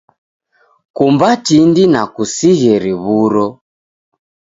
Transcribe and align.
kumba 0.95 1.27
tindi 1.45 1.83
na 1.93 2.01
kusighe 2.13 2.73
riw'uro. 2.83 3.47